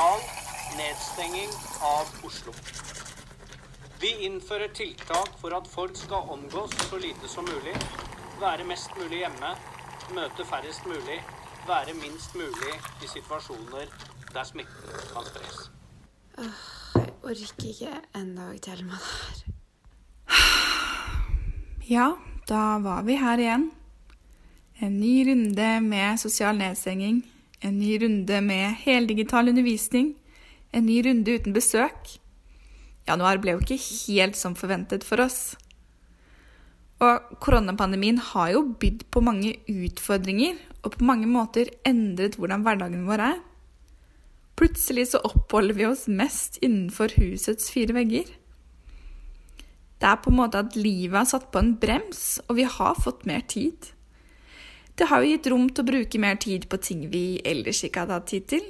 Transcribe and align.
nasjonal 0.00 0.20
nedstenging 0.76 1.50
av 1.80 2.26
Oslo. 2.26 2.52
Vi 4.00 4.24
innfører 4.24 4.68
tiltak 4.68 5.28
for 5.40 5.52
at 5.52 5.66
folk 5.68 5.96
skal 5.96 6.28
omgås 6.28 6.70
så 6.88 6.98
lite 6.98 7.28
som 7.28 7.44
mulig, 7.44 7.74
være 8.40 8.64
mest 8.64 8.90
mulig 8.96 9.18
hjemme, 9.20 9.50
møte 10.14 10.44
færrest 10.44 10.86
mulig, 10.86 11.20
være 11.68 11.94
minst 11.94 12.34
mulig 12.34 12.74
i 13.04 13.10
situasjoner 13.12 13.92
der 14.32 14.44
smitten 14.44 15.02
kan 15.12 15.26
spres. 15.28 15.68
Jeg 16.38 17.12
orker 17.22 17.68
ikke 17.68 17.92
en 18.16 18.36
dag 18.36 18.60
til 18.62 18.84
med 18.84 18.96
det 18.96 19.10
her. 19.26 19.44
Ja, 21.90 22.08
da 22.48 22.78
var 22.78 23.02
vi 23.02 23.18
her 23.20 23.38
igjen. 23.38 23.70
En 24.80 25.00
ny 25.00 25.28
runde 25.28 25.80
med 25.80 26.18
sosial 26.18 26.56
nedstenging. 26.56 27.29
En 27.60 27.78
ny 27.78 27.98
runde 28.00 28.40
med 28.40 28.76
heldigital 28.84 29.48
undervisning. 29.52 30.14
En 30.72 30.86
ny 30.86 31.02
runde 31.04 31.34
uten 31.36 31.52
besøk. 31.52 32.14
Januar 33.08 33.40
ble 33.42 33.56
jo 33.56 33.64
ikke 33.64 33.80
helt 33.80 34.38
som 34.38 34.56
forventet 34.56 35.04
for 35.04 35.20
oss. 35.24 35.40
Og 37.00 37.36
koronapandemien 37.40 38.20
har 38.32 38.54
jo 38.54 38.64
bydd 38.80 39.06
på 39.12 39.22
mange 39.24 39.54
utfordringer 39.68 40.58
og 40.84 40.96
på 40.96 41.06
mange 41.08 41.28
måter 41.28 41.72
endret 41.88 42.36
hvordan 42.40 42.64
hverdagen 42.64 43.06
vår 43.08 43.24
er. 43.30 43.38
Plutselig 44.60 45.10
så 45.12 45.22
oppholder 45.24 45.76
vi 45.76 45.88
oss 45.88 46.04
mest 46.08 46.58
innenfor 46.64 47.12
husets 47.16 47.70
fire 47.72 47.96
vegger. 47.96 48.28
Det 50.00 50.08
er 50.08 50.20
på 50.20 50.32
en 50.32 50.40
måte 50.40 50.60
at 50.60 50.76
livet 50.76 51.16
har 51.16 51.28
satt 51.28 51.50
på 51.52 51.60
en 51.60 51.74
brems, 51.80 52.40
og 52.48 52.56
vi 52.56 52.64
har 52.64 53.00
fått 53.00 53.26
mer 53.28 53.44
tid. 53.48 53.90
Det 55.00 55.06
har 55.08 55.22
jo 55.24 55.30
gitt 55.32 55.46
rom 55.48 55.64
til 55.72 55.80
å 55.80 55.88
bruke 55.88 56.18
mer 56.20 56.36
tid 56.36 56.66
på 56.68 56.76
ting 56.84 57.06
vi 57.08 57.40
ellers 57.48 57.78
ikke 57.86 58.02
hadde 58.02 58.18
hatt 58.18 58.26
tid 58.28 58.48
til. 58.52 58.66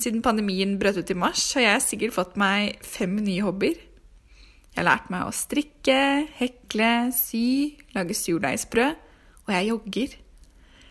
Siden 0.00 0.22
pandemien 0.24 0.78
brøt 0.80 0.96
ut 0.96 1.10
i 1.12 1.16
mars, 1.18 1.42
har 1.52 1.66
jeg 1.66 1.82
sikkert 1.84 2.14
fått 2.16 2.38
meg 2.40 2.78
fem 2.80 3.18
nye 3.20 3.44
hobbyer. 3.44 3.76
Jeg 4.72 4.80
har 4.80 4.86
lært 4.88 5.10
meg 5.12 5.26
å 5.26 5.34
strikke, 5.36 5.98
hekle, 6.38 7.12
sy, 7.12 7.44
lage 7.92 8.16
surdeigsbrød, 8.16 8.96
og 9.44 9.52
jeg 9.52 9.68
jogger. 9.68 10.16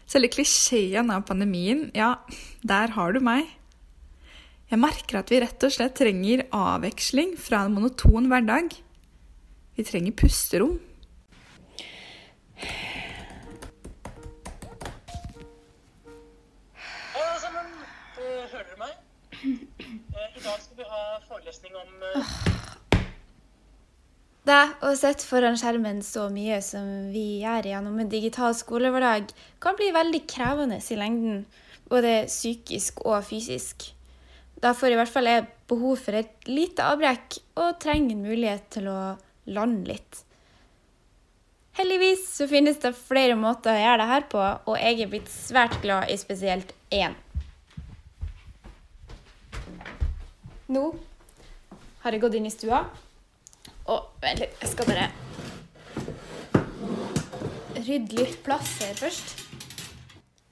Selve 0.05 0.29
klisjeen 0.29 1.09
av 1.09 1.25
pandemien, 1.25 1.87
ja, 1.97 2.11
der 2.61 2.93
har 2.93 3.17
du 3.17 3.21
meg. 3.25 3.49
Jeg 4.69 4.79
merker 4.79 5.23
at 5.23 5.33
vi 5.33 5.41
rett 5.41 5.65
og 5.65 5.73
slett 5.73 5.97
trenger 5.97 6.45
avveksling 6.53 7.33
fra 7.41 7.65
en 7.65 7.73
monoton 7.79 8.29
hverdag. 8.29 8.77
Vi 9.73 9.89
trenger 9.89 10.19
pusterom. 10.21 10.77
I 20.41 20.43
dag 20.43 20.61
skal 20.61 20.77
vi 20.77 20.85
ha 20.89 21.01
forelesning 21.29 21.75
om 21.77 21.89
Det 24.49 24.61
å 24.81 24.89
sitte 24.97 25.27
foran 25.29 25.59
skjermen 25.59 25.99
så 26.01 26.23
mye 26.33 26.57
som 26.65 26.87
vi 27.13 27.43
gjør 27.43 27.69
gjennom 27.69 27.99
en 28.01 28.09
digital 28.09 28.55
skolehverdag, 28.57 29.29
kan 29.61 29.77
bli 29.77 29.91
veldig 29.93 30.23
krevende 30.25 30.81
i 30.81 30.97
lengden, 30.97 31.45
både 31.93 32.25
psykisk 32.25 33.05
og 33.05 33.21
fysisk. 33.29 33.91
Da 34.57 34.73
får 34.73 34.95
i 34.95 34.97
hvert 35.03 35.13
fall 35.13 35.29
jeg 35.29 35.45
behov 35.69 36.01
for 36.07 36.17
et 36.17 36.49
lite 36.49 36.89
avbrekk 36.89 37.37
og 37.61 37.77
trenger 37.85 38.17
en 38.17 38.25
mulighet 38.25 38.65
til 38.73 38.89
å 38.89 38.99
lande 39.45 39.93
litt. 39.93 40.23
Heldigvis 41.77 42.25
så 42.33 42.49
finnes 42.49 42.81
det 42.81 42.97
flere 42.97 43.37
måter 43.37 43.77
å 43.77 43.83
gjøre 43.85 44.01
det 44.01 44.13
her 44.17 44.31
på, 44.33 44.41
og 44.41 44.81
jeg 44.81 45.03
er 45.05 45.13
blitt 45.13 45.29
svært 45.29 45.83
glad 45.85 46.09
i 46.09 46.17
spesielt 46.17 46.73
én. 46.89 47.13
Nå 50.71 50.85
har 52.01 52.15
jeg 52.15 52.21
gått 52.23 52.35
inn 52.37 52.47
i 52.47 52.53
stua. 52.53 52.85
Og 53.91 54.21
vent 54.23 54.39
litt, 54.39 54.53
jeg 54.61 54.71
skal 54.71 54.87
bare 54.87 55.09
rydde 57.81 58.19
litt 58.21 58.39
plass 58.45 58.77
her 58.79 58.95
først. 58.95 59.33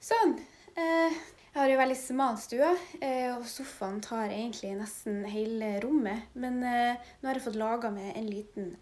Sånn. 0.04 0.34
Eh, 0.76 1.16
jeg 1.50 1.56
har 1.56 1.72
jo 1.72 1.78
veldig 1.80 1.96
smal 1.98 2.36
stue, 2.38 2.68
eh, 3.00 3.30
og 3.32 3.46
sofaen 3.48 4.00
tar 4.04 4.28
egentlig 4.28 4.74
nesten 4.76 5.24
hele 5.30 5.72
rommet. 5.82 6.28
Men 6.34 6.60
eh, 6.68 7.00
nå 7.20 7.30
har 7.30 7.40
jeg 7.40 7.46
fått 7.46 7.58
laga 7.60 7.90
meg 7.94 8.12
en 8.12 8.28
liten 8.28 8.74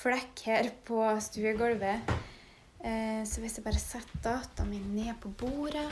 flekk 0.00 0.44
her 0.46 0.70
på 0.86 1.02
stuegulvet. 1.18 2.14
Så 2.80 3.42
hvis 3.42 3.58
jeg 3.58 3.64
bare 3.66 3.76
setter 3.76 4.22
dataen 4.24 4.70
min 4.70 4.86
ned 4.94 5.12
på 5.20 5.28
bordet 5.36 5.84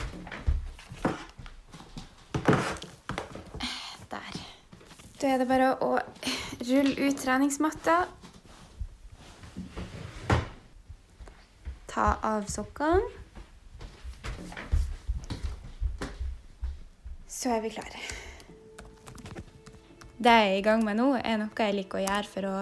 Der. 4.09 4.48
Da 5.19 5.27
er 5.27 5.41
det 5.41 5.49
bare 5.49 5.73
å 5.83 5.97
rulle 6.63 6.93
ut 6.95 7.17
treningsmatta. 7.19 7.97
Ta 11.91 12.05
av 12.23 12.47
sokkene. 12.47 13.03
Så 17.27 17.51
er 17.51 17.61
vi 17.65 17.73
klare. 17.75 17.99
Det 20.19 20.31
jeg 20.39 20.47
er 20.47 20.57
i 20.57 20.63
gang 20.63 20.87
med 20.87 20.99
nå, 20.99 21.11
er 21.19 21.37
noe 21.39 21.67
jeg 21.67 21.75
liker 21.75 21.99
å 21.99 22.07
gjøre 22.07 22.31
for 22.31 22.47
å 22.47 22.55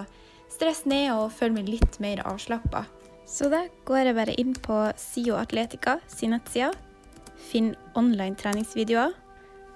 stresse 0.50 0.90
ned 0.90 1.12
og 1.14 1.32
føle 1.34 1.60
meg 1.60 1.70
litt 1.70 2.02
mer 2.02 2.26
avslappa. 2.26 2.84
Så 3.26 3.50
da 3.52 3.64
går 3.86 4.10
jeg 4.10 4.18
bare 4.18 4.38
inn 4.38 4.54
på 4.54 4.84
SIO 4.98 5.38
Atletica 5.38 6.00
sin 6.10 6.34
nettside, 6.34 6.74
finn 7.38 7.76
online 7.98 8.38
treningsvideoer, 8.38 9.14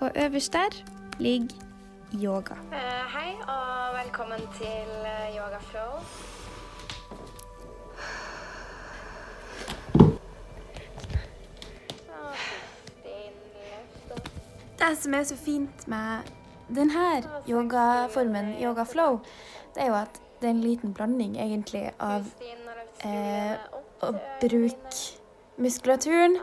og 0.02 0.18
øverst 0.18 0.54
der 0.54 0.82
ligger 1.22 1.71
yoga. 2.20 2.56
Eh, 2.72 3.04
hei 3.14 3.30
og 3.40 3.94
velkommen 3.96 4.40
til 4.58 4.88
eh, 5.06 5.36
Yoga 5.36 5.58
Flow. 5.60 6.00
Det 14.78 14.98
som 14.98 15.14
er 15.14 15.22
så 15.24 15.36
fint 15.36 15.88
med 15.88 16.28
denne 16.68 17.22
yogaformen, 17.48 18.56
yoga 18.62 18.84
flow, 18.84 19.20
det 19.74 19.82
er 19.82 19.86
jo 19.86 19.94
at 19.94 20.20
det 20.40 20.48
er 20.48 20.54
en 20.54 20.60
liten 20.60 20.94
blanding 20.94 21.36
egentlig 21.38 21.84
av 22.00 22.26
eh, 23.06 23.54
å 24.02 24.10
bruke 24.40 25.22
muskulaturen 25.62 26.36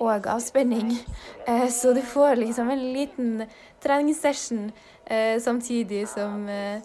og 0.00 0.26
avspenning. 0.26 0.92
Eh, 1.46 1.68
så 1.68 1.92
du 1.92 2.02
får 2.02 2.36
liksom 2.36 2.70
en 2.70 2.92
liten 2.92 3.46
treningssession 3.82 4.72
samtidig 5.40 6.08
som 6.08 6.48
eh, 6.48 6.82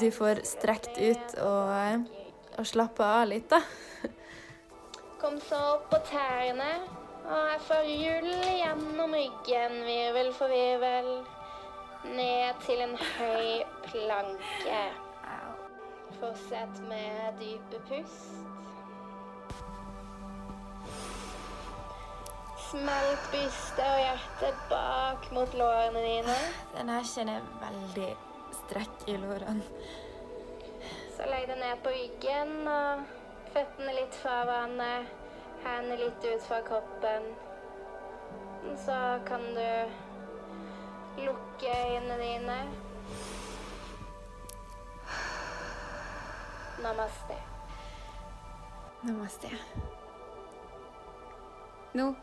du 0.00 0.10
får 0.10 0.42
strekt 0.44 0.98
ut 0.98 1.36
og, 1.42 2.08
og 2.58 2.66
slappe 2.68 3.04
av 3.04 3.28
litt, 3.30 3.48
da. 3.50 3.62
Kom 5.22 5.38
så 5.40 5.60
opp 5.76 5.88
på 5.92 6.00
tærne. 6.10 6.72
Og 7.22 7.36
her 7.48 7.60
får 7.62 7.86
hjul 7.86 8.28
gjennom 8.58 9.14
ryggen, 9.14 9.76
virvel 9.86 10.32
for 10.34 10.50
virvel. 10.50 11.12
Ned 12.02 12.58
til 12.66 12.82
en 12.82 12.96
høy 12.98 13.62
planke. 13.86 14.82
Fortsett 16.18 16.82
med 16.90 17.38
dype 17.38 17.78
pust. 17.88 18.61
Smelt 22.72 23.24
brystet 23.28 23.84
og 23.84 23.98
hjertet 24.00 24.60
bak 24.70 25.26
mot 25.36 25.54
lårene 25.60 26.00
dine. 26.06 26.36
Den 26.72 26.88
her 26.88 27.02
kjenner 27.04 27.34
jeg 27.34 27.58
veldig 27.60 28.06
strekk 28.62 29.02
i 29.12 29.16
lårene. 29.20 29.66
Så 31.12 31.26
legg 31.28 31.44
deg 31.50 31.60
ned 31.60 31.82
på 31.84 31.92
ryggen 31.92 32.70
og 32.72 33.02
føttene 33.52 33.92
litt 33.98 34.16
fra 34.22 34.38
hverandre. 34.48 34.88
Hendene 35.66 36.00
litt 36.00 36.24
ut 36.24 36.48
fra 36.48 36.62
kroppen. 36.70 37.28
Så 38.86 38.98
kan 39.28 39.44
du 39.52 39.68
lukke 41.26 41.76
øynene 41.76 42.18
dine. 42.24 42.58
Namaste. 46.80 47.40
Namaste. 49.04 49.56
Nå 51.92 52.14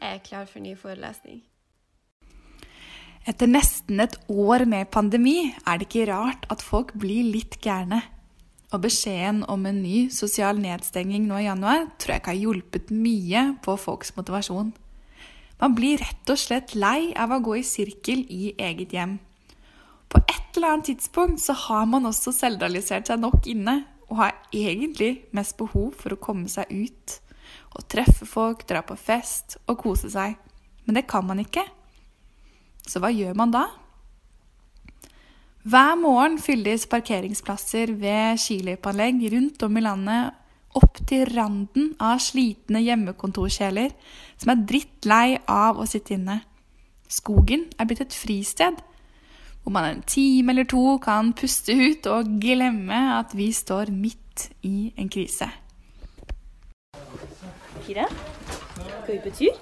er 0.00 0.16
jeg 0.16 0.26
klar 0.30 0.48
for 0.50 0.64
ny 0.64 0.74
forelesning. 0.78 1.42
Etter 3.28 3.50
nesten 3.50 4.00
et 4.00 4.16
år 4.32 4.64
med 4.64 4.88
pandemi 4.92 5.52
er 5.52 5.78
det 5.78 5.90
ikke 5.90 6.08
rart 6.08 6.46
at 6.52 6.64
folk 6.64 6.94
blir 6.98 7.28
litt 7.28 7.58
gærne. 7.62 8.00
Og 8.70 8.84
beskjeden 8.84 9.42
om 9.50 9.66
en 9.66 9.80
ny 9.82 10.08
sosial 10.14 10.60
nedstenging 10.62 11.26
nå 11.28 11.40
i 11.42 11.48
januar 11.48 11.88
tror 11.98 12.14
jeg 12.14 12.22
ikke 12.22 12.32
har 12.32 12.44
hjulpet 12.44 12.92
mye 12.94 13.42
på 13.64 13.74
folks 13.82 14.14
motivasjon. 14.16 14.70
Man 15.60 15.74
blir 15.76 16.00
rett 16.00 16.32
og 16.32 16.40
slett 16.40 16.72
lei 16.78 17.10
av 17.12 17.34
å 17.34 17.42
gå 17.44 17.58
i 17.60 17.66
sirkel 17.66 18.22
i 18.32 18.54
eget 18.56 18.94
hjem. 18.96 19.18
På 20.10 20.22
et 20.24 20.56
eller 20.56 20.74
annet 20.74 20.88
tidspunkt 20.94 21.42
så 21.42 21.54
har 21.66 21.84
man 21.90 22.08
også 22.08 22.32
selvrealisert 22.34 23.10
seg 23.10 23.20
nok 23.20 23.44
inne, 23.50 23.82
og 24.10 24.18
har 24.18 24.38
egentlig 24.50 25.26
mest 25.36 25.54
behov 25.60 25.92
for 26.00 26.16
å 26.16 26.18
komme 26.18 26.48
seg 26.50 26.66
ut. 26.72 27.20
Og 27.76 27.86
treffe 27.90 28.26
folk, 28.26 28.64
dra 28.68 28.82
på 28.82 28.96
fest 28.98 29.58
og 29.66 29.78
kose 29.84 30.10
seg. 30.10 30.34
Men 30.84 30.98
det 30.98 31.06
kan 31.10 31.26
man 31.26 31.42
ikke. 31.42 31.62
Så 32.86 33.02
hva 33.02 33.12
gjør 33.14 33.36
man 33.38 33.52
da? 33.54 33.68
Hver 35.60 35.96
morgen 36.00 36.38
fylles 36.40 36.86
parkeringsplasser 36.88 37.92
ved 38.00 38.38
skiløypeanlegg 38.40 39.26
rundt 39.34 39.62
om 39.66 39.76
i 39.76 39.82
landet 39.84 40.36
opp 40.80 41.00
til 41.04 41.26
randen 41.28 41.90
av 42.00 42.20
slitne 42.22 42.80
hjemmekontorkjeler 42.80 43.92
som 44.40 44.54
er 44.54 44.62
drittlei 44.70 45.26
av 45.44 45.76
å 45.76 45.86
sitte 45.90 46.14
inne. 46.16 46.38
Skogen 47.10 47.66
er 47.76 47.90
blitt 47.90 48.00
et 48.06 48.16
fristed, 48.16 48.78
hvor 49.60 49.74
man 49.74 49.90
en 49.90 50.04
time 50.08 50.54
eller 50.54 50.68
to 50.70 50.96
kan 51.04 51.34
puste 51.36 51.76
ut 51.76 52.08
og 52.08 52.38
glemme 52.40 53.00
at 53.18 53.34
vi 53.36 53.50
står 53.52 53.92
midt 53.92 54.48
i 54.64 54.94
en 54.96 55.10
krise. 55.12 55.50
Kira, 57.90 58.04
skal 59.02 59.14
vi 59.14 59.18
på 59.18 59.30
tur? 59.34 59.54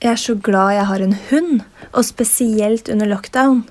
Jeg 0.00 0.10
er 0.10 0.18
så 0.18 0.34
glad 0.34 0.72
jeg 0.74 0.88
har 0.88 1.04
en 1.04 1.14
hund, 1.28 1.62
og 1.92 2.08
spesielt 2.08 2.90
under 2.90 3.06
lockdown. 3.06 3.62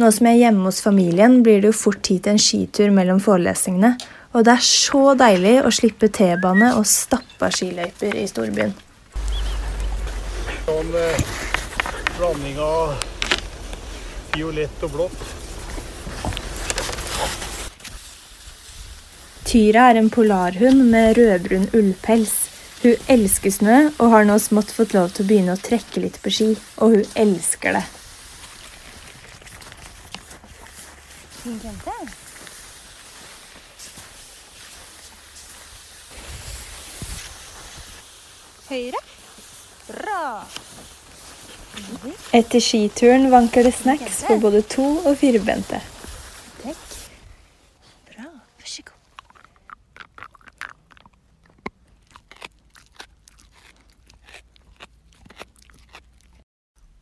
Nå 0.00 0.08
som 0.08 0.30
jeg 0.30 0.38
er 0.38 0.42
hjemme 0.46 0.64
hos 0.70 0.80
familien, 0.80 1.42
blir 1.44 1.60
det 1.60 1.74
jo 1.74 1.76
fort 1.76 2.00
tid 2.00 2.24
til 2.24 2.38
en 2.38 2.40
skitur 2.40 2.96
mellom 2.96 3.20
forelesningene, 3.20 3.92
og 4.32 4.48
det 4.48 4.56
er 4.56 4.68
så 4.72 5.12
deilig 5.26 5.58
å 5.60 5.76
slippe 5.76 6.08
T-bane 6.08 6.72
og 6.80 6.88
stappa 6.88 7.52
skiløyper 7.52 8.16
i 8.16 8.24
storbyen. 8.32 8.72
Sånn 10.64 10.96
eh, 10.96 11.26
blanding 12.16 12.62
av 12.72 12.96
fiolett 14.32 14.88
og 14.88 14.96
blått. 14.96 15.45
Tyra 19.46 19.90
er 19.90 20.00
en 20.00 20.10
polarhund 20.10 20.88
med 20.90 21.16
rødbrun 21.18 21.68
ullpels. 21.72 22.34
Hun 22.82 22.96
elsker 23.08 23.50
snø 23.54 23.76
og 23.96 24.10
har 24.12 24.26
nå 24.26 24.36
smått 24.42 24.74
fått 24.74 24.92
lov 24.96 25.14
til 25.14 25.24
å 25.24 25.28
begynne 25.30 25.54
å 25.54 25.62
trekke 25.62 26.02
litt 26.02 26.18
på 26.22 26.32
ski, 26.34 26.48
og 26.82 26.98
hun 26.98 27.06
elsker 27.14 27.78
det. 27.78 27.86
Høyre. 38.66 38.98
Bra. 39.86 40.42
Etter 42.34 42.58
skituren 42.58 43.30
vanker 43.30 43.62
det 43.62 43.74
snacks 43.78 44.24
for 44.26 44.42
både 44.42 44.62
to- 44.66 45.02
og 45.06 45.14
firbente. 45.20 45.78
Takk. 46.64 46.86
Bra. 48.10 48.26
Vær 48.58 48.66
så 48.66 48.82
god. 48.82 48.94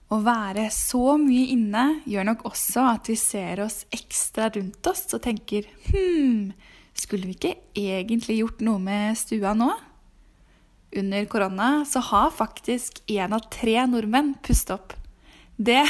Å 0.05 0.13
være 0.25 0.69
så 0.75 1.17
mye 1.21 1.51
inne 1.55 1.85
gjør 2.09 2.29
nok 2.31 2.45
også 2.49 2.85
at 2.95 3.11
vi 3.11 3.17
ser 3.19 3.63
oss 3.65 3.85
ekstra 3.95 4.51
rundt 4.55 4.91
oss 4.91 5.07
og 5.15 5.23
tenker 5.25 5.69
hm, 5.89 6.53
skulle 6.95 7.29
vi 7.29 7.37
ikke 7.37 7.57
egentlig 7.77 8.41
gjort 8.41 8.63
noe 8.65 8.83
med 8.83 9.19
stua 9.19 9.55
nå? 9.59 9.71
Under 10.95 11.25
korona 11.27 11.71
så 11.89 12.03
har 12.11 12.35
faktisk 12.35 13.01
én 13.11 13.35
av 13.35 13.49
tre 13.51 13.81
nordmenn 13.91 14.37
pustet 14.45 14.77
opp. 14.77 14.95
Det 15.57 15.83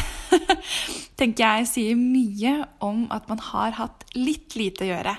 tenker 1.20 1.44
jeg 1.44 1.69
sier 1.69 2.00
mye 2.00 2.56
om 2.84 3.04
at 3.12 3.28
man 3.28 3.40
har 3.52 3.76
hatt 3.78 4.04
litt 4.16 4.56
lite 4.56 4.84
å 4.84 4.90
gjøre, 4.90 5.14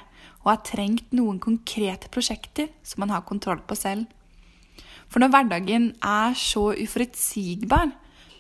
og 0.46 0.52
har 0.52 0.64
trengt 0.66 1.14
noen 1.18 1.40
konkrete 1.42 2.10
prosjekter 2.14 2.70
som 2.86 3.02
man 3.06 3.14
har 3.14 3.26
kontroll 3.26 3.62
på 3.66 3.78
selv. 3.78 4.06
For 5.10 5.22
når 5.22 5.34
hverdagen 5.34 5.88
er 6.02 6.34
så 6.38 6.72
uforutsigbar, 6.74 7.94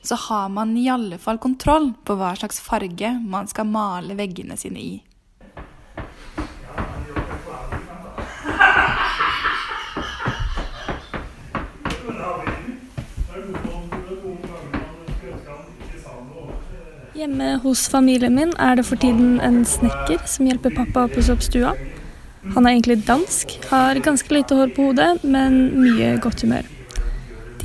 så 0.05 0.15
har 0.27 0.49
man 0.49 0.77
i 0.77 0.87
alle 0.89 1.17
fall 1.21 1.37
kontroll 1.41 1.91
på 2.05 2.15
hva 2.19 2.35
slags 2.37 2.61
farge 2.63 3.11
man 3.25 3.49
skal 3.51 3.67
male 3.69 4.17
veggene 4.17 4.57
sine 4.59 4.81
i. 4.81 4.95
Hjemme 17.15 17.53
hos 17.63 17.87
familien 17.89 18.35
min 18.35 18.51
er 18.59 18.75
det 18.75 18.83
for 18.85 18.99
tiden 18.99 19.39
en 19.39 19.61
snekker 19.65 20.19
som 20.27 20.49
hjelper 20.49 20.75
pappa 20.75 21.05
å 21.07 21.11
pusse 21.13 21.31
opp 21.31 21.45
stua. 21.45 21.71
Han 22.53 22.67
er 22.67 22.75
egentlig 22.75 22.99
dansk, 23.07 23.55
har 23.71 23.97
ganske 24.03 24.35
lite 24.35 24.59
hår 24.59 24.75
på 24.75 24.91
hodet, 24.91 25.23
men 25.23 25.61
mye 25.79 26.17
godt 26.21 26.43
humør. 26.45 26.74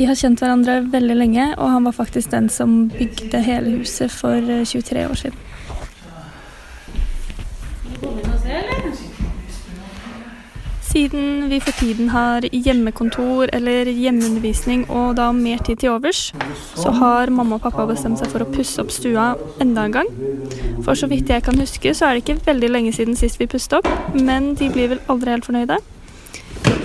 De 0.01 0.07
har 0.09 0.17
kjent 0.17 0.41
hverandre 0.41 0.79
veldig 0.89 1.13
lenge, 1.13 1.43
og 1.61 1.75
han 1.75 1.85
var 1.85 1.93
faktisk 1.93 2.31
den 2.33 2.47
som 2.49 2.87
bygde 2.89 3.43
hele 3.45 3.75
huset 3.75 4.09
for 4.09 4.33
eh, 4.33 4.63
23 4.65 5.03
år 5.05 5.19
siden. 5.21 5.43
Siden 10.89 11.51
vi 11.53 11.61
for 11.61 11.77
tiden 11.77 12.09
har 12.15 12.49
hjemmekontor 12.49 13.53
eller 13.53 13.93
hjemmeundervisning 13.93 14.89
og 14.89 15.21
da 15.21 15.29
mer 15.37 15.61
tid 15.69 15.85
til 15.85 15.93
overs, 15.93 16.33
så 16.81 16.97
har 16.97 17.29
mamma 17.29 17.61
og 17.61 17.69
pappa 17.69 17.85
bestemt 17.93 18.25
seg 18.25 18.33
for 18.33 18.41
å 18.41 18.49
pusse 18.57 18.81
opp 18.81 18.97
stua 18.97 19.35
enda 19.61 19.85
en 19.85 19.99
gang. 20.01 20.13
For 20.81 20.97
så 20.97 21.13
vidt 21.13 21.29
jeg 21.29 21.45
kan 21.45 21.61
huske, 21.61 21.93
så 21.93 22.09
er 22.09 22.17
det 22.17 22.25
ikke 22.25 22.41
veldig 22.49 22.73
lenge 22.73 22.97
siden 22.97 23.21
sist 23.21 23.37
vi 23.37 23.53
pustet 23.53 23.85
opp, 23.85 24.17
men 24.17 24.55
de 24.57 24.73
blir 24.73 24.95
vel 24.97 25.09
aldri 25.13 25.37
helt 25.37 25.53
fornøyde. 25.53 25.83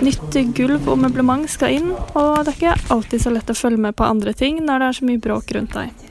Nytt 0.05 0.35
gulv 0.57 0.89
og 0.91 0.99
møblement 1.01 1.49
skal 1.49 1.77
inn, 1.79 1.93
og 2.13 2.43
det 2.45 2.51
er 2.51 2.57
ikke 2.57 2.93
alltid 2.93 3.23
så 3.23 3.31
lett 3.33 3.49
å 3.49 3.55
følge 3.57 3.81
med 3.87 3.95
på 3.97 4.05
andre 4.05 4.33
ting 4.37 4.59
når 4.65 4.83
det 4.83 4.87
er 4.89 4.97
så 4.99 5.07
mye 5.07 5.21
bråk 5.23 5.55
rundt 5.55 5.73
deg. 5.77 6.05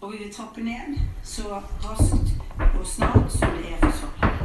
Og 0.00 0.12
vi 0.12 0.18
vil 0.22 0.32
trappe 0.32 0.62
ned 0.62 0.98
så 1.26 1.60
raskt 1.82 2.28
og 2.78 2.86
snart 2.86 3.32
som 3.32 3.54
det 3.56 3.72
er 3.74 3.80
forsvarlig. 3.82 4.36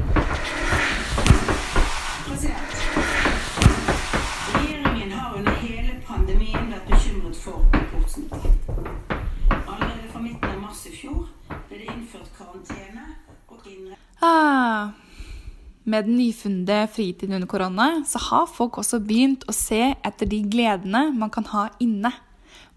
President, 2.25 2.71
regjeringen 4.55 5.11
har 5.11 5.35
under 5.37 5.59
hele 5.61 5.99
pandemien 6.07 6.71
vært 6.73 6.89
bekymret 6.89 7.37
for 7.43 7.61
importsmitte. 7.77 8.41
Allerede 9.49 10.09
fra 10.09 10.23
midten 10.25 10.49
av 10.49 10.59
mars 10.63 10.81
i 10.89 10.95
fjor 10.95 11.27
ble 11.69 11.77
det 11.77 11.87
innført 11.93 12.33
karantene 12.39 13.05
og 13.47 13.69
innre... 13.69 13.99
Ah, 14.25 14.97
med 15.91 16.07
den 16.07 16.17
nyfunne 16.19 16.85
fritiden 16.91 17.35
under 17.35 17.49
korona, 17.49 17.87
så 18.07 18.19
har 18.29 18.49
folk 18.49 18.79
også 18.79 19.01
begynt 19.03 19.43
å 19.49 19.55
se 19.55 19.91
etter 19.93 20.29
de 20.29 20.41
gledene 20.47 21.09
man 21.11 21.31
kan 21.33 21.47
ha 21.51 21.67
inne. 21.83 22.13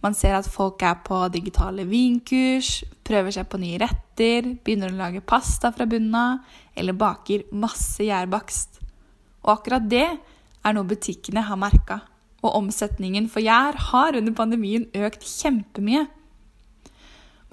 Man 0.05 0.17
ser 0.17 0.37
at 0.37 0.49
folk 0.51 0.83
er 0.85 0.99
på 1.07 1.23
digitale 1.33 1.87
vinkurs, 1.89 2.83
prøver 3.07 3.33
seg 3.33 3.47
på 3.49 3.61
nye 3.63 3.79
retter, 3.81 4.51
begynner 4.65 4.93
å 4.93 4.99
lage 4.99 5.23
pasta 5.25 5.71
fra 5.73 5.87
bunnen 5.89 6.17
av, 6.19 6.59
eller 6.77 6.97
baker 6.99 7.47
masse 7.57 8.05
gjærbakst. 8.05 8.83
Og 9.45 9.55
akkurat 9.57 9.87
det 9.89 10.09
er 10.65 10.77
noe 10.77 10.89
butikkene 10.89 11.47
har 11.47 11.61
merka. 11.61 12.03
Og 12.45 12.59
omsetningen 12.59 13.31
for 13.33 13.45
gjær 13.45 13.79
har 13.93 14.19
under 14.19 14.37
pandemien 14.37 14.85
økt 14.93 15.25
kjempemye. 15.25 16.05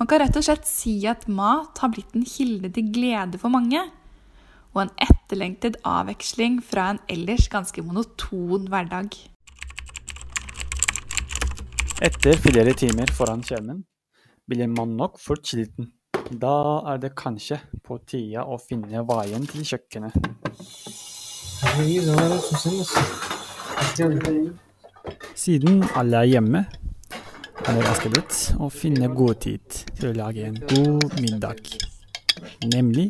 Man 0.02 0.10
kan 0.10 0.24
rett 0.24 0.36
og 0.36 0.44
slett 0.44 0.68
si 0.68 0.98
at 1.08 1.28
mat 1.32 1.80
har 1.80 1.92
blitt 1.94 2.16
en 2.18 2.28
kilde 2.28 2.72
til 2.74 2.90
glede 2.92 3.40
for 3.40 3.54
mange 3.54 3.84
og 4.74 4.82
en 4.86 4.92
etterlengtet 5.04 5.78
avveksling 5.88 6.60
fra 6.64 6.92
en 6.94 7.00
ellers 7.12 7.50
ganske 7.52 7.84
monoton 7.84 8.68
hverdag. 8.72 9.10
Etter 12.02 12.38
flere 12.42 12.74
timer 12.74 13.12
foran 13.14 13.44
skjermen 13.46 13.84
blir 14.50 14.70
man 14.72 14.96
nok 14.98 15.20
fort 15.22 15.46
sliten. 15.48 15.92
Da 16.32 16.82
er 16.88 16.98
det 17.04 17.12
kanskje 17.20 17.60
på 17.84 18.00
tide 18.08 18.42
å 18.42 18.58
finne 18.62 19.04
veien 19.08 19.46
til 19.52 19.66
kjøkkenet. 19.68 20.16
Siden 25.36 25.84
alle 25.98 26.24
er 26.24 26.32
hjemme, 26.32 26.66
er 27.62 27.78
det 27.78 27.86
ganske 27.86 28.14
lett 28.16 28.42
å 28.58 28.72
finne 28.74 29.12
god 29.14 29.44
tid 29.46 29.82
til 30.00 30.12
å 30.12 30.18
lage 30.24 30.48
en 30.48 30.62
god 30.72 31.20
middag. 31.20 31.91
Nemlig 32.74 33.10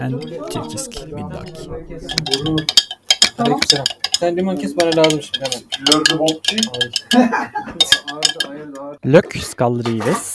en 0.00 0.16
tyrkisk 0.50 0.98
middag. 1.10 1.48
Løk 9.04 9.36
skal 9.40 9.80
rives. 9.86 10.26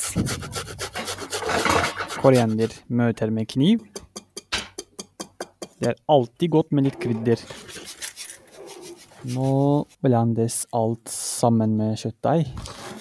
Koriander 2.18 2.74
møter 2.88 3.30
med 3.30 3.46
kniv. 3.54 3.86
Det 5.78 5.92
er 5.92 6.00
alltid 6.10 6.50
godt 6.56 6.74
med 6.74 6.88
litt 6.88 6.98
krydder. 7.04 7.42
Nå 9.36 9.52
blandes 10.06 10.64
alt 10.74 11.10
sammen 11.12 11.78
med 11.78 11.98
kjøttdeig, 12.02 12.50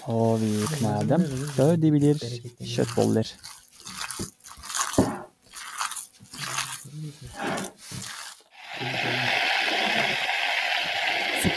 og 0.09 0.41
vi 0.41 0.53
kner 0.77 1.09
dem 1.09 1.25
før 1.57 1.77
de 1.81 1.93
blir 1.95 2.21
kjøttboller. 2.61 3.29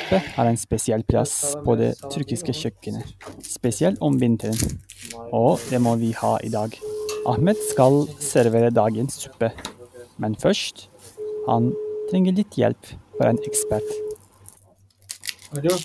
Suppe 0.08 0.24
har 0.38 0.48
en 0.48 0.56
spesiell 0.56 1.02
plass 1.04 1.32
på 1.66 1.74
det 1.76 1.90
tyrkiske 2.14 2.54
kjøkkenet, 2.56 3.10
spesielt 3.44 4.00
om 4.00 4.16
vinteren. 4.22 4.78
Og 5.36 5.60
det 5.68 5.82
må 5.84 5.98
vi 6.00 6.14
ha 6.16 6.38
i 6.48 6.52
dag. 6.54 6.72
Ahmed 7.28 7.60
skal 7.74 8.06
servere 8.24 8.70
dagens 8.72 9.18
suppe, 9.20 9.50
men 10.16 10.38
først 10.40 10.86
han 11.50 11.74
trenger 12.08 12.38
litt 12.40 12.56
hjelp 12.56 12.94
fra 13.18 13.34
en 13.34 13.42
ekspert. 13.50 13.92
Alo. 15.60 15.76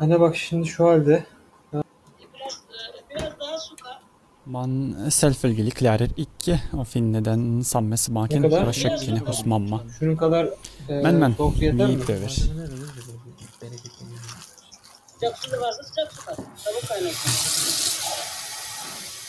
Anne 0.00 0.20
bak 0.20 0.36
şimdi 0.36 0.72
şu 0.72 0.88
halde. 0.88 1.26
Man 4.46 4.94
selvfølgelig 5.10 5.72
klarer 5.74 6.12
ikke 6.22 6.54
å 6.78 6.84
finne 6.86 7.18
den 7.24 7.64
samme 7.66 7.96
smaken 7.98 8.44
fra 8.46 8.70
kjøkkenet 8.70 9.26
hos 9.26 9.40
mamma. 9.42 9.80
Men, 10.86 11.18
men. 11.18 11.34
yeter 11.58 11.90
Vi 11.90 11.96
prøver. 11.98 12.36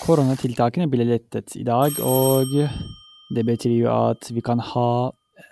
Koronatiltakene 0.04 0.86
ble 0.92 1.08
lettet 1.10 1.56
i 1.58 1.66
dag, 1.66 1.98
og 2.06 2.54
det 3.34 3.46
betyr 3.48 3.74
jo 3.74 3.90
at 3.96 4.30
vi 4.30 4.46
kan 4.46 4.62
ha 4.62 4.90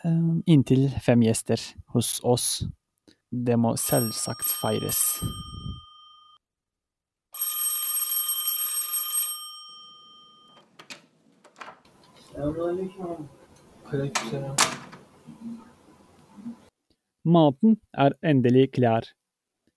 eh, 0.05 0.29
inntil 0.45 0.91
fem 1.01 1.25
gjester 1.25 1.57
hos 1.95 2.19
oss. 2.21 2.61
Det 3.33 3.57
må 3.57 3.73
selvsagt 3.81 4.53
feires. 4.61 5.01
Selamünaleyküm. 5.17 5.25
Aleykümselam. 5.25 5.75
Maten 17.23 17.77
er 17.95 18.15
endelig 18.23 18.71
klar. 18.75 19.07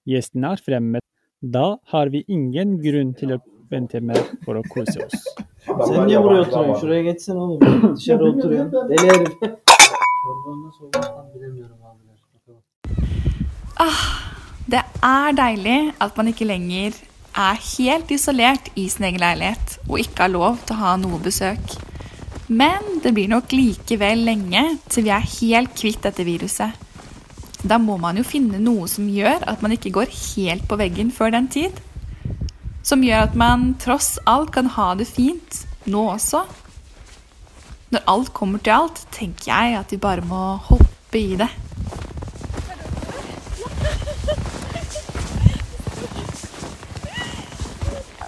Gjestene 0.08 0.50
er 0.56 0.62
fremmed. 0.66 1.04
Da 1.38 1.76
har 1.92 2.10
vi 2.10 2.24
ingen 2.26 2.80
grunn 2.82 3.14
til 3.14 3.36
å 3.36 3.38
vente 3.70 4.00
mer 4.02 4.24
for 4.42 4.58
å 4.58 4.64
kose 4.74 5.04
oss. 5.06 5.22
Sen 5.68 5.76
buraya 5.78 6.20
oturuyorsun? 6.20 6.74
Şuraya 6.80 7.02
geçsen 7.02 7.36
oğlum. 7.36 7.96
Dışarı 7.96 8.24
oturuyorsun. 8.24 8.88
Deli 8.88 9.06
herif. 9.06 9.32
Nasıl 9.42 10.84
olacağını 10.84 11.34
bilemiyorum 11.34 11.78
abiler. 11.84 12.18
Ah, 13.76 14.32
det 14.70 14.82
er 15.02 15.36
deilig 15.36 15.94
at 16.00 16.16
man 16.16 16.26
ikke 16.26 16.48
lenger 16.48 16.92
er 17.36 17.54
helt 17.78 18.10
isolert 18.10 18.72
i 18.76 18.88
sin 18.90 19.04
egen 19.04 19.20
leilighet 19.20 19.78
og 19.88 20.00
ikke 20.02 20.26
har 20.26 20.32
lov 20.34 20.58
til 20.66 20.74
å 20.74 20.80
ha 20.82 20.96
noe 20.98 21.20
besøk. 21.22 21.87
Men 22.48 23.02
det 23.04 23.10
blir 23.12 23.28
nok 23.28 23.52
likevel 23.52 24.22
lenge 24.24 24.62
til 24.88 25.04
vi 25.04 25.10
er 25.12 25.26
helt 25.34 25.74
kvitt 25.76 26.00
dette 26.06 26.24
viruset. 26.24 26.72
Da 27.60 27.76
må 27.82 27.98
man 28.00 28.16
jo 28.16 28.24
finne 28.24 28.60
noe 28.62 28.86
som 28.88 29.10
gjør 29.12 29.42
at 29.52 29.60
man 29.60 29.74
ikke 29.74 29.92
går 29.92 30.14
helt 30.14 30.64
på 30.70 30.78
veggen 30.80 31.10
før 31.12 31.34
den 31.34 31.50
tid. 31.52 31.82
Som 32.86 33.04
gjør 33.04 33.26
at 33.26 33.36
man 33.36 33.74
tross 33.82 34.14
alt 34.24 34.54
kan 34.54 34.70
ha 34.78 34.94
det 34.96 35.10
fint 35.10 35.58
nå 35.84 36.06
også. 36.14 36.46
Når 37.92 38.06
alt 38.08 38.32
kommer 38.32 38.62
til 38.64 38.78
alt, 38.78 39.02
tenker 39.12 39.52
jeg 39.52 39.76
at 39.80 39.92
vi 39.92 40.00
bare 40.00 40.24
må 40.24 40.56
hoppe 40.70 41.20
i 41.20 41.36
det. 41.40 41.50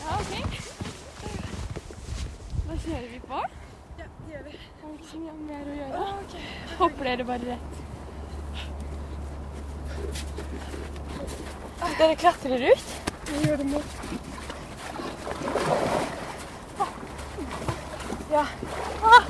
Hva. 0.00 0.20
Kjører 2.80 3.08
vi 3.12 3.18
på 3.28 3.59
det 4.30 4.36
gjør 4.36 4.44
vi. 4.44 4.50
Det 4.80 4.84
er 4.86 4.92
ikke 4.94 5.08
så 5.10 5.18
mye 5.18 5.32
mer 5.46 5.64
å 5.66 5.72
gjøre. 5.74 5.94
Ah, 5.98 6.10
okay. 6.22 6.42
Hopper 6.78 7.04
dere 7.08 7.24
bare 7.26 7.44
rett. 7.50 7.70
Dere 11.98 12.14
klatrer 12.20 12.60
ut? 12.70 12.86
Vi 13.30 13.36
gjør 13.48 13.56
det 13.60 13.66
nå. 13.72 13.80
Ja. 18.30 18.44
Ah. 19.02 19.08
Ah. 19.10 19.24